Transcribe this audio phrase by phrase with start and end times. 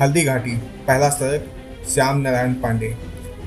[0.00, 0.50] हल्दी घाटी
[0.86, 1.46] पहला सड़क
[1.88, 2.88] श्याम नारायण पांडे।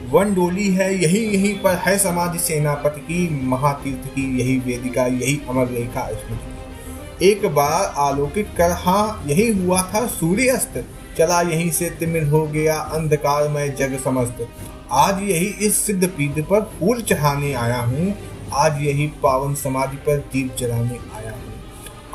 [0.09, 5.39] वन डोली है, यही यहीं पर है समाधि सेनापति की, महातीर्थ की, यही वेदिका, यही
[5.49, 10.83] अमर रेखा स्मृति। एक बार आलोकित कर हाँ यही हुआ था सूर्यास्त।
[11.17, 14.47] चला यहीं से तिमिर हो गया अंधकार में जग समस्त।
[14.91, 18.13] आज यही इस सिद्ध पीठ पर फूल चढ़ाने आया हूँ।
[18.55, 21.53] आज यही पावन समाधि पर दीप जलाने आया हूँ।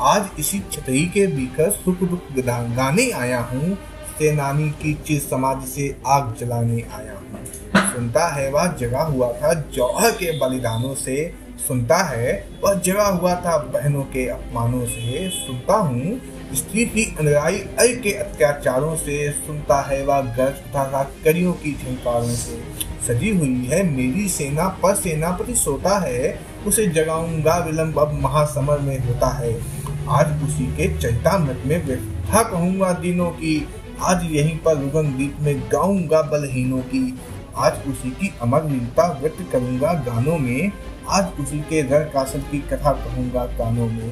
[0.05, 2.31] आज इसी छतरी के बीकर सुख दुख
[2.75, 3.77] गाने आया हूँ।
[4.19, 7.45] सेनानी की चिर समाधि से आग जलाने आया। हूँ
[7.87, 11.33] सुनता है वह जगा हुआ था, जौहर के बलिदानों से
[11.67, 16.19] सुनता है वह जगा हुआ था, बहनों के अपमानों से सुनता हूँ।
[16.55, 22.35] स्त्री की अनुराई अय के अत्याचारों से सुनता है वह गर्ज तथा करियों की झंकारों
[22.35, 22.59] से।
[23.07, 28.97] सजी हुई है मेरी सेना पर सेनापति सोता है, उसे जगाऊँगा विलंब, अब महासमर में
[28.99, 29.53] होता है।
[30.09, 33.57] आज उसी के चैता मत में व्यथा कहूँगा दिनों की
[34.01, 37.19] आज यहीं पर रुगन गीत में गाऊँगा बलहीनों की।
[37.57, 40.71] आज उसी की अमर वीरता व्यक्त करूँगा गानों में।
[41.09, 44.09] आज उसी के रण कासल की कथा कहूँगा कानों में।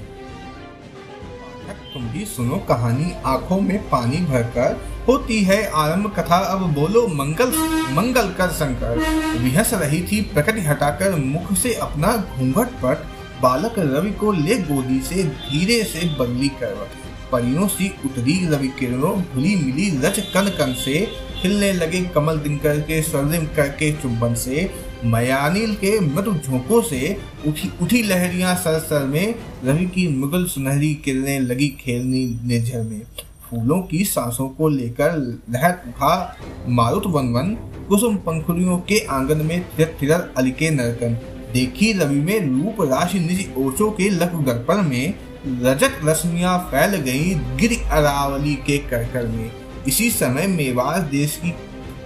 [1.94, 7.52] तुम भी सुनो कहानी। आँखों में पानी भरकर होती है आरंभ कथा। अब बोलो मंगल
[7.96, 8.98] मंगल कर शंकर
[9.40, 13.08] विहस रही थी प्रकृति हटाकर मुख से अपना घूंघट पट।
[13.42, 19.16] बालक रवि को ले गोदी से धीरे से बदली करवट परियों सी उतरी रवि किरणों
[19.24, 21.08] भूली मिली रच कन कन से।
[21.42, 24.70] खिलने लगे कमल दिनकर के स्वर्णिम करके चुंबन से।
[25.06, 27.18] मयानिल के मृदु झोंकों से
[27.48, 33.02] उठी उठी लहरियाँ सर सर में। रवि की मुगल सुनहरी किरणें लगी खेलनी निर्झर में।
[33.50, 35.18] फूलों की सांसों को लेकर
[35.50, 36.38] लहर उठा
[36.70, 37.54] मारुत वन वन
[37.90, 41.18] कुसुम पंखुड़ियों के आँगन में तिरत तिरत अलिके नरकन।
[41.54, 45.14] देखी रवि में रूप राशि निज ओचों के लख दर्पण में।
[45.46, 49.52] रजत रश्मियाँ फैल गई गिर अरावली के करकर में।
[49.88, 51.50] इसी समय मेवाड़ देश की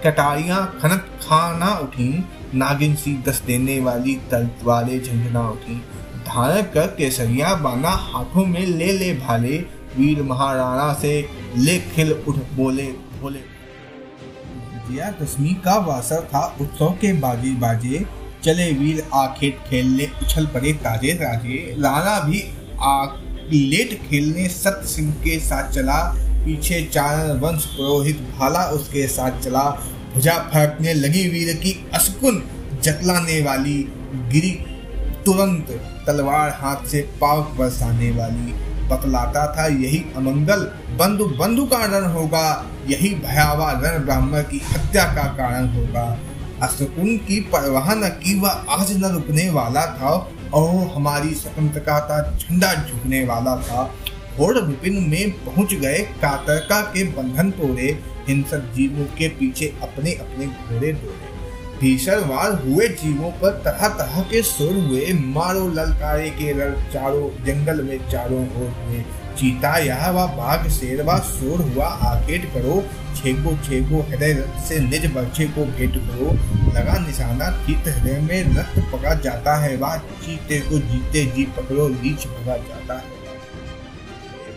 [0.04, 2.24] कटारियाँ खनत खाना उठी,
[2.54, 5.76] नागिन सी दस देने वाली तलवारें झंझना उठी।
[6.26, 9.56] धारण कर केसरिया बाना हाथों में ले ले भाले,
[9.96, 12.86] वीर महाराणा से ले खिल उठ बोले
[13.20, 13.38] बोले।
[14.88, 18.04] विजयादशमी का वासर था उत्सव के बाजे बाजे,
[18.44, 22.44] चले वीर आखेट खेलने उछल पड़े ताजे ताजे। राणा भी
[22.82, 23.06] आ
[23.52, 26.02] लेट खेलने सत्य सिंह के साथ चला,
[26.44, 29.62] पीछे चारण वंश पुरोहित भाला उसके साथ चला।
[30.14, 32.42] भुजा फड़कने लगी वीर की अस्कुन
[32.82, 34.50] जकलाने वाली, गिरी
[35.24, 35.66] तुरंत
[36.06, 38.52] तलवार हाथ से पाव बरसाने वाली।
[38.88, 40.60] बतलाता था, यही अमंगल
[40.96, 46.18] बंधु बंधु का रण होगा, यही भयावह रण ब्राह्मण की हत्या का कारण होगा।
[46.62, 52.36] असकुन की परवाह न की, वह आज न रुकने वाला था। और हमारी स्वतंत्रता का
[52.36, 53.94] झंडा झुकने वाला था।
[54.40, 60.46] और विपिन में पहुँच गए कातरका के बंधन तोड़े। हिंसक जीवों के पीछे अपने अपने
[60.46, 61.30] घोड़े दौड़े।
[61.80, 67.44] भीषण वार हुए जीवों पर तरह तरह के सुर हुए। मारो ललकारे के लल चारों
[67.44, 69.04] जंगल में चारों ओर हुए।
[69.36, 72.82] चीता, यह व बाघ शेर व शोर हुआ, आकेट करो,
[73.16, 74.34] छेको छेको, हृदय
[74.68, 76.32] से निज बच्चे को भेंट करो।
[76.72, 81.88] लगा निशाना चित हृदय में रक्त पका जाता है, वह चीते को जीते जी पकड़ो,
[81.88, 83.18] लीच भगा जाता है।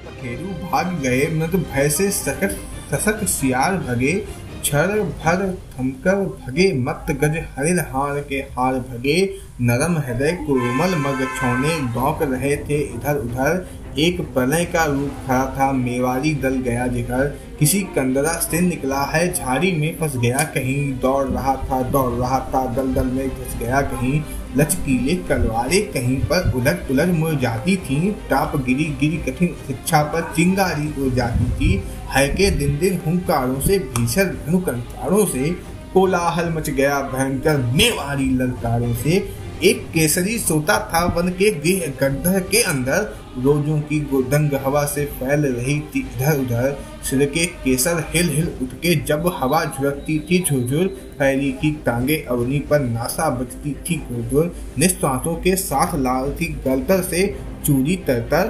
[0.05, 2.57] पखेरु भाग गए, मृत भय से सकट
[2.91, 4.13] सशक सियार भगे,
[4.61, 5.41] क्षर भर
[5.71, 9.17] थमकर भगे मत गज हरिल हार के हार भगे,
[9.61, 13.65] नरम हृदय कोमल मग छोने दौक रहे थे इधर उधर
[13.99, 19.33] एक प्रलय का रूप खड़ा था। मेवाड़ी दल गया जिगर किसी कंदरा से निकला है।
[19.33, 23.57] झाड़ी में फंस गया कहीं। दौड़ रहा था, दौड़ रहा था। दल दल में घुस
[23.59, 24.21] गया कहीं।
[24.57, 30.33] लचकीले कलवारे कहीं पर उलट उलट मुड़ जाती थी। टाप गिरी गिरी कठिन शिक्षा पर
[30.35, 35.49] चिंगारी उड़ जाती थी। है के दिन दिन हुंकारों से, भीषण धनुकंकारों से,
[35.93, 42.39] कोलाहल मच गया भयंकर मेवाड़ी ललकारों से। एक केसरी सोता था वन के गृह गड्ढर
[42.51, 46.77] के अंदर। रोजों की गोदंग हवा से फैल रही थी इधर उधर।
[47.09, 50.87] सिर के केसर हिल हिल उठ के जब हवा झुरकती थी झुरझुर
[51.19, 57.01] फैली की टांगे अवनी पर नासा बचती थी गुरदुर निस्वासों के साथ लाल थी गलतर
[57.01, 57.25] से
[57.65, 58.47] चूरी तरतर।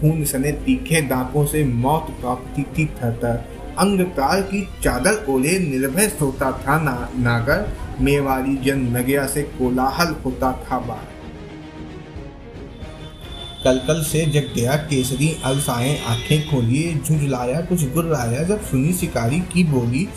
[0.00, 3.44] खून सने तीखे दांतों से मौत कांपती थी थरतर
[3.78, 7.66] अंगकार की चादर ओले निर्भय सोता था ना, नागर।
[8.00, 11.14] मेवाड़ी जन नगया से कोलाहल होता था बार
[13.64, 19.40] कल कल से जग गया केसरी, अलसाए आँखें खोली, झुंझलाया, कुछ गुर्राया, जब सुनी शिकारी
[19.40, 20.08] की बोली,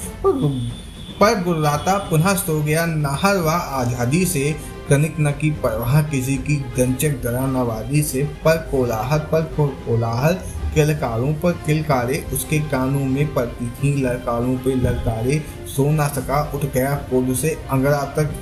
[1.20, 4.56] पर गुर्राता पुनः सो गया, नाहर व आज़ादी से,
[4.90, 9.42] कनिक न की परवाह, किसी की गंचक दरा नवादी से, पर कोलाहल पर
[9.86, 10.34] कोलाहल,
[10.76, 15.44] किलकारों पर किलकारे, उसके कानों में पड़ती थी लड़कारों पे लड़कारे
[15.78, 18.36] सो ना सका उठ गया कोड से अंगड़ा तक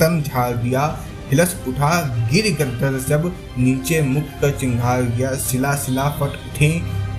[0.00, 0.82] तन झाड़ दिया,
[1.30, 1.90] हिलस उठा,
[2.30, 3.24] गिर गद्दर जब
[3.58, 6.68] नीचे मुख कर चिंगार गया सिला सिला फट उठे,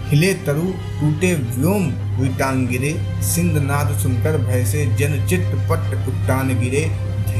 [0.09, 0.61] हिले तरु
[0.99, 1.83] टूटे व्योम
[2.19, 2.93] विटान गिरे
[3.25, 6.81] सिंध नाद सुनकर भय से जन चित्त पट उट्टान गिरे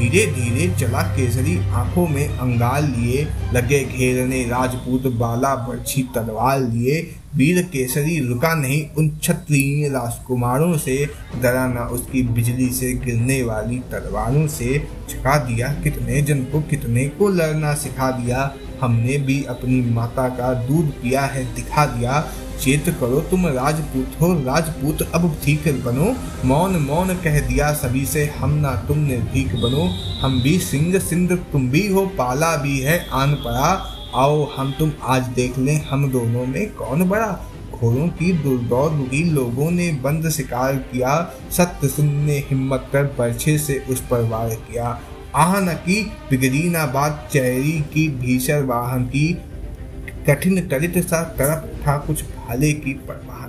[0.00, 7.14] धीरे धीरे चला केसरी आँखों में अंगाल लिए, लगे घेरने, राजपूत बाला बर्छी तलवार लिए।
[7.34, 11.08] वीर केसरी रुका नहीं उन क्षत्रिय राजकुमारों से,
[11.42, 17.08] डरा न उसकी बिजली से गिरने वाली तलवारों से। छका दिया कितने जन को कितने
[17.08, 22.28] को लड़ना सिखा दिया। हमने भी अपनी माता का दूध पिया है, दिखा दिया।
[22.60, 26.14] चेत करो, तुम राजपूत हो, राजपूत अब ठीक बनो।
[26.48, 29.90] मौन मौन कह दिया सभी से, हम ना तुम निर्भीक बनो।
[30.20, 34.92] हम भी सिंह सिंध तुम भी हो, पाला भी है आन पड़ा। आओ, हम तुम
[35.04, 37.40] आज देख लें, हम दोनों में कौन बड़ा?
[37.72, 43.58] घोड़ों की दुर्दौर रुकी लोगों ने बंद शिकार किया। सत्य सिंह ने हिम्मत कर बर्छे
[43.58, 45.00] से उस पर वार किया।
[45.34, 49.38] आह न की, बिगड़ी ना बात चेहरी की, भीषण वाहन की।
[50.26, 53.46] कठिन तरित सा तरफ़ था कुछ भाले की परवाह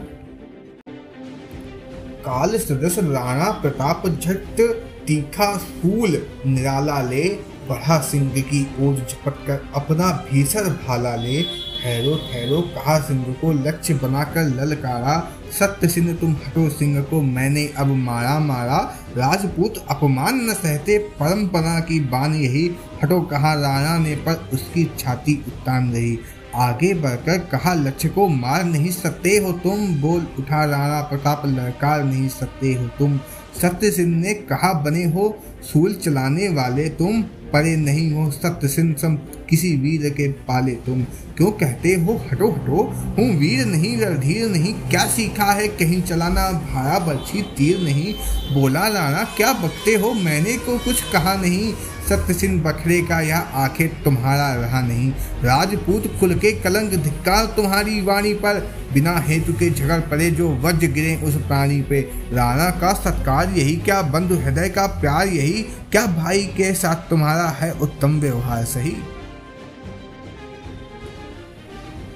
[2.21, 4.59] काल सदस राणा प्रताप झट
[5.07, 7.23] तीखा फूल निराला ले,
[7.69, 13.51] बढ़ा सिंह की ओर झपट कर अपना भीषण भाला ले। ठहरो ठहरो, कहा सिंह को
[13.51, 18.77] लक्ष्य बनाकर ललकारा। सत्य सिंह, तुम हटो सिंह को, मैंने अब मारा मारा।
[19.17, 22.71] राजपूत अपमान न सहते, परंपरा की बान यही।
[23.03, 26.19] हटो, कहा राणा ने पर उसकी छाती उत्तान रही।
[26.55, 32.03] आगे बढ़कर कहा, लक्ष्य को मार नहीं सकते हो तुम, बोल उठा राणा प्रताप लड़कार
[32.03, 33.19] नहीं सकते हो तुम।
[33.61, 38.93] सत्य सिंह ने कहा, बने हो, सूल चलाने वाले तुम, परे नहीं हो सत्य सिंह
[38.95, 39.15] सम,
[39.49, 41.03] किसी वीर के पाले तुम।
[41.37, 42.83] क्यों कहते हो, हटो हटो,
[43.17, 48.13] हूँ वीर नहीं रणधीर नहीं, क्या सीखा है, कहीं चलाना भाड़ा बर्छी तीर नहीं।
[48.53, 51.73] बोला राणा, क्या बकते हो, मैंने को कुछ कहा नहीं
[52.11, 55.11] सत्य सिंह बखरे का यह आखिर तुम्हारा रहा नहीं।
[55.43, 58.59] राजपूत खुल के कलंक धिक्कार तुम्हारी वाणी पर।
[58.93, 63.75] बिना हेतु के झगड़ पड़े जो वज्र गिरे उस प्राणी पे। राणा का सत्कार यही,
[63.75, 65.63] क्या बंधु हृदय का प्यार यही?
[65.91, 68.95] क्या भाई के साथ तुम्हारा है उत्तम व्यवहार सही?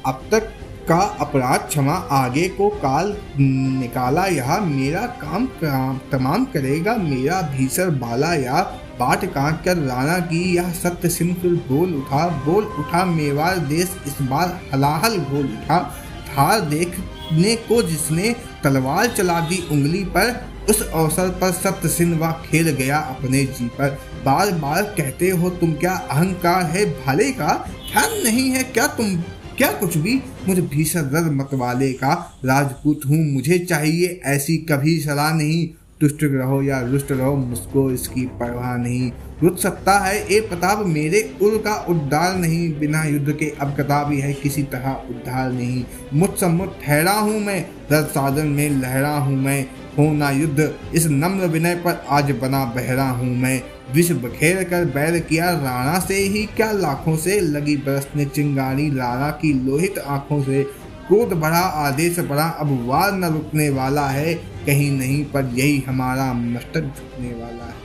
[0.06, 0.54] अब तक
[0.90, 5.46] का अपराध क्षमा आगे को काल निकाला यह मेरा काम
[6.12, 8.62] तमाम करेगा। मेरा भीषण बाला या
[9.00, 14.22] बाट काट कर राणा की यह सत्य सिंह बोल उठा बोल उठा, मेवाड़ देश इस
[14.22, 15.80] बार हलाहल बोल उठा।
[16.28, 20.34] थार देखने को जिसने तलवार चला दी उंगली पर,
[20.70, 25.50] उस अवसर पर सत्य सिंह वह खेल गया अपने जी पर। बार बार कहते हो
[25.52, 27.54] तुम क्या अहंकार है भाले का?
[27.92, 29.16] ध्यान नहीं है क्या तुम,
[29.58, 30.22] क्या कुछ भी?
[30.48, 32.14] मुझे भीषण रद मतवाले का।
[32.46, 35.68] राजपूत हूँ, मुझे चाहिए ऐसी कभी सलाह नहीं।
[36.02, 39.12] तुष्ट रहो या रुष्ट रहो, मुझको इसकी परवाह नहीं।
[39.44, 44.20] रुक सकता है ए प्रताप, मेरे उल का उद्धार नहीं। बिना युद्ध के अब कताबी
[44.20, 45.84] है किसी तरह उद्धार नहीं।
[46.14, 47.60] मुझ सम्मुख ठहरा हूँ मैं,
[47.92, 49.62] रथ साधन में लहरा हूँ मैं।
[49.98, 53.62] हो ना युद्ध, इस नम्र विनय पर आज बना बहरा हूँ मैं।
[53.94, 59.30] विष बखेर कर बैर किया राणा से ही, क्या लाखों से लगी बरसने चिंगारी राणा
[59.32, 60.68] की लोहित आँखों से।
[61.07, 64.34] क्रोध बढ़ा, आदेश बढ़ा, अब वार न रुकने वाला है,
[64.66, 67.84] कहीं नहीं, पर यही हमारा मस्तक झुकने वाला है।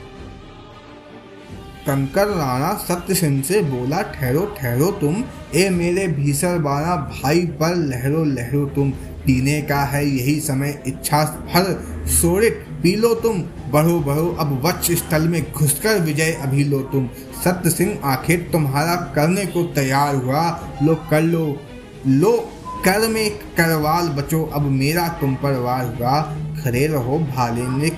[1.87, 5.23] कंकर राणा सत्य सिंह से बोला, ठहरो ठहरो तुम,
[5.55, 8.91] ए मेरे भीषण बारा भाई पर लहरो लहरो तुम,
[9.25, 11.73] पीने का है यही समय इच्छा भर
[12.07, 13.41] सोरित पी लो तुम,
[13.71, 17.09] बढ़ो बढ़ो, अब वक्ष स्थल में घुसकर विजय अभी लो तुम
[17.43, 20.49] सत्य सिंह आखिर तुम्हारा करने को तैयार हुआ,
[20.83, 21.57] लो, कर लो
[22.07, 22.51] लो
[22.85, 26.21] कर में करवाल बचो, अब मेरा तुम पर वार हुआ।
[26.63, 27.89] खड़े रहो भाले ने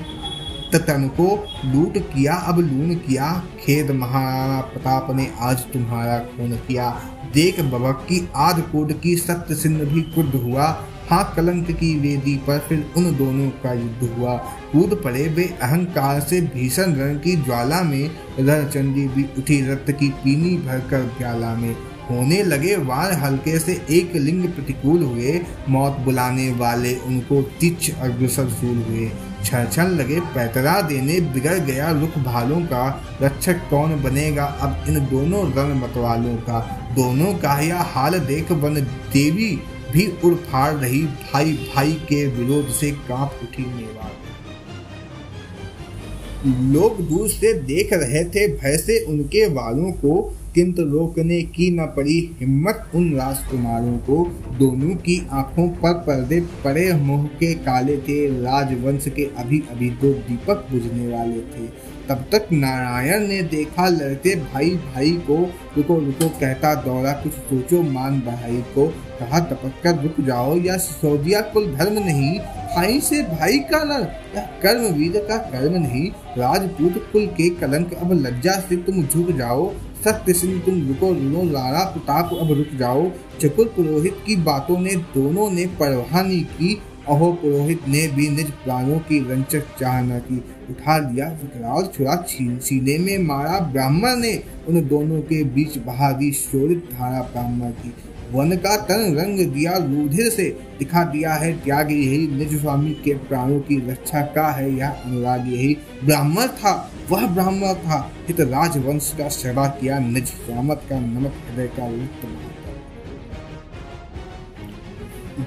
[0.80, 7.02] तन को लूट किया, अब लून किया। खेद महाराणा प्रताप ने आज तुम्हारा खून किया।
[7.34, 12.36] देख बबक की आध कोड की सत्य सिंह भी कुर्द हुआ। हाँ कलंक की वेदी
[12.36, 14.36] पर फिर उन दोनों का युद्ध हुआ।
[14.74, 20.10] कूद पड़े वे अहंकार से, भीषण रण की ज्वाला में। रणचंडी भी उठी रक्त की
[20.10, 21.76] पीनी भरकर प्याला में।
[22.10, 28.48] होने लगे। वार हल्के से एक लिंग प्रतिकूल हुए। मौत बुलाने वाले उनको तिच अग्रसर
[28.52, 29.10] फूल हुए।
[29.46, 32.86] छन लगे पैतरा देने बिगड़ गया रुख भालों का।
[33.22, 36.60] रक्षक कौन बनेगा अब इन दोनों रंग मतवालों का।
[36.96, 38.82] दोनों का यह हाल देख वन
[39.14, 39.52] देवी
[39.92, 44.12] भी उड़ फाड़ रही। भाई भाई के विरोध से काँप उठी मेवाड़
[46.46, 51.86] लोग दूर से देख रहे थे, भय से उनके वालों को किंतु रोकने की न
[51.86, 54.26] पड़ी हिम्मत उन राजकुमारों को।
[54.60, 60.14] दोनों की आँखों पर पर्दे पड़े, मुँह के काले थे। राजवंश के अभी अभी दो
[60.14, 65.36] दीपक बुझने वाले थे। तब तक नारायण ने देखा लड़ते भाई भाई को,
[65.78, 68.88] रुको रुको, कहता दौड़ा, कुछ सोचो, मान भाई को।
[69.20, 72.40] कहा टपक कर रुक जाओ, या सौदिया कुल धर्म नहीं।
[72.76, 76.08] भाई से भाई का न या कर्म वीर का कर्म नहीं।
[76.38, 81.44] राजपूत कुल के कलंक अब लज्जा से तुम झुक जाओ। सत्य सिंह, तुम रुको, रुनो,
[81.44, 86.82] लारा, प्रताप, अब रुक जाओ। चकुर पुरोहित की बातों ने दोनों ने परवाह नहीं की।
[87.08, 92.60] अहो, पुरोहित ने भी निज प्राणों की रंचक चाहना की। उठा लिया विकराल छुरा छीन
[92.60, 97.94] सीने में मारा ब्राह्मण ने। उन दोनों के बीच बहादी शोरित धारा ब्राह्मण की।
[98.32, 100.50] वन का तन रंग दिया लूधिर से।
[100.80, 105.48] दिखा दिया है त्याग यही निज स्वामी के प्राणों की रक्षा का है यह अनुराग
[105.48, 105.76] यही
[106.06, 111.68] ब्राह्मण था, वह ब्राह्मण था। हित राजवंश का सेवा किया, निज स्वामत का नमक हृदय
[111.78, 112.42] का उत्तम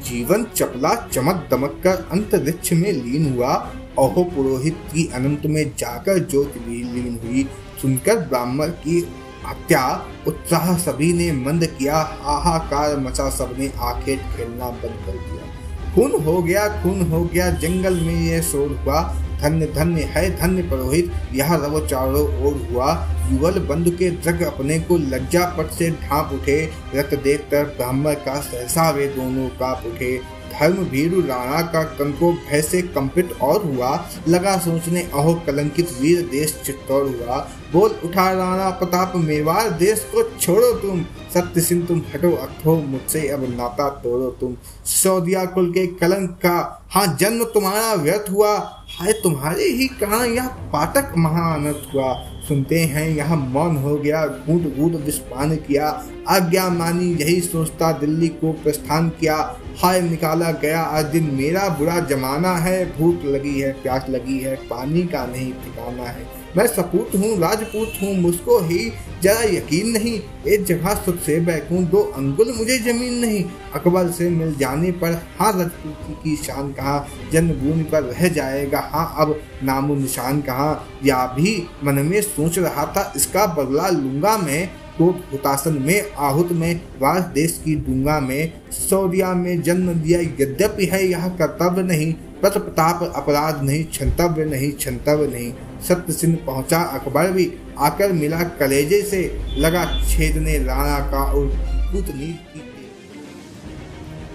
[0.04, 3.54] जीवन चपला चमक दमक कर अंतरिक्ष में लीन हुआ।
[3.98, 7.46] अहो पुरोहित की अनंत में जाकर ज्योति भी लीन हुई।
[7.82, 9.00] सुनकर ब्राह्मण की
[9.48, 15.54] हत्या, उत्साह सभी ने मंद किया, हाहाकार मचा सबने आखेट खेलना बंद कर दिया।
[15.94, 20.62] खून हो गया, खून हो गया, जंगल में यह शोर हुआ। धन्य धन्य है, धन्य
[20.62, 25.90] पुरोहित, यह रव चारों ओर हुआ। युगल बंधु के जग अपने को लज्जा पट से
[25.90, 31.62] ढांप उठे। रक्त देख कर ब्राह्मण का सहसा वे दोनों काप उठे। धर्म भीरु राणा
[31.62, 37.48] का कंको भय से कंपित और हुआ। लगा सोचने, अहो, कलंकित वीर देश चित्तौर हुआ।
[37.72, 41.02] बोल उठा राणा प्रताप, मेवाड़ देश को छोड़ो तुम।
[41.34, 46.86] सत्य सिंह, तुम हटो अथो मुझसे, अब नाता तोड़ो तुम। सौदिया कुल के कलंक का
[46.90, 48.58] हाँ जन्म तुम्हारा व्यर्थ हुआ।
[48.98, 54.76] हाय, तुम्हारे ही कहा यह पाठक महानत हुआ। सुनते हैं, यहाँ मौन हो गया घूट
[54.76, 55.88] घूट विस्पान किया।
[56.28, 59.36] आज्ञा मानी, यही सोचता दिल्ली को प्रस्थान किया।
[59.78, 64.54] हाय निकाला गया, आज दिन मेरा बुरा जमाना है। भूख लगी है, प्यास लगी है,
[64.56, 68.78] पानी का नहीं ठिकाना है। मैं सपूत हूँ राजपूत हूँ, मुझको ही
[69.22, 73.44] जरा यकीन नहीं। एक जगह सुख से बैठूं, दो अंगुल मुझे ज़मीन नहीं।
[73.74, 77.06] अकबर से मिल जाने पर हाँ राजपूती की शान कहा?
[77.32, 80.86] जन्मभूमि पर रह जाएगा। हाँ अब नामो निशान कहा?
[81.04, 84.66] या भी मन में सोच रहा था, इसका बदला लूँगा मैं।
[84.98, 90.86] तो हुतासन में, आहुत में, वास देश की डूँगा में। सौरिया में जन्म दिया यद्यपि
[90.86, 95.52] है यह कर्तव्य नहीं। प्रत प्रताप अपराध नहीं क्षंतव्य नहीं क्षंतव्य नहीं।
[95.82, 99.22] सत्य सिंह पहुँचा, अकबर भी आकर मिला कलेजे से।
[99.58, 101.74] लगा, छेदने राणा का और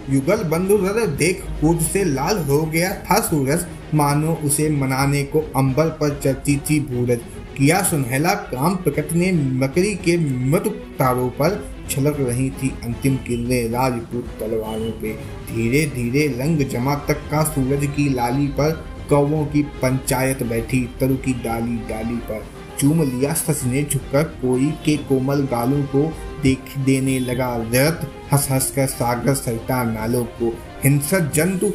[0.09, 0.77] युगल बंधु
[1.17, 6.55] देख कूद से लाल हो गया था सूरज। मानो उसे मनाने को अंबर पर चलती
[6.69, 7.19] थी भूरज
[7.57, 10.17] किया सुनहला काम प्रकट ने मकरी के
[10.49, 10.67] मत
[10.99, 15.13] तारों पर छलक रही थी अंतिम किले राजपूत तलवारों पे।
[15.47, 18.71] धीरे धीरे रंग जमा तक का सूरज की लाली पर
[19.11, 22.45] कौवों की पंचायत बैठी, तरु की डाली डाली पर
[22.79, 26.13] चूम लिया सच ने झुककर कोई के कोमल गालों को
[26.43, 30.53] देख देने लगा। रत हंस हंस कर सागर सरिता नालों को।
[30.83, 31.71] हिंसक जंतु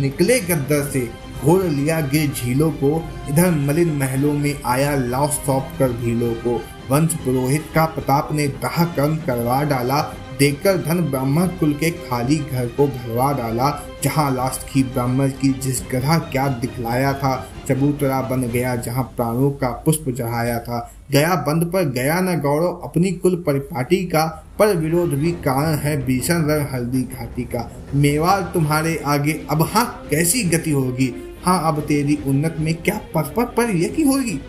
[0.00, 1.10] निकले गद्दर से।
[1.42, 6.62] घोर लिया गिर झीलों को। इधर मलिन महलों में आया लाव सौंप कर भीलों को।
[6.90, 10.02] वंश पुरोहित का प्रताप ने दाह कर्म करवा डाला।
[10.38, 13.70] देखकर धन ब्राह्मण कुल के खाली घर को भरवा डाला
[14.04, 17.34] जहाँ लास्ट की ब्राह्मण की जिस ग्रह क्या दिखलाया था
[17.68, 20.78] चबूतरा बन गया जहाँ प्राणों का पुष्प चढ़ाया था।
[21.10, 24.24] गया बंद पर गया न गौरव अपनी कुल परिपाटी का
[24.58, 29.86] पर विरोध भी कारण है भीषण रंग हल्दी घाटी का। मेवाड़ तुम्हारे आगे अब हाँ
[30.10, 31.12] कैसी गति होगी?
[31.44, 34.40] हाँ अब तेरी उन्नत में क्या पथ पर, पर यकी होगी?